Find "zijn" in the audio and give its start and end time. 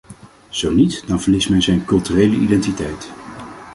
1.61-1.85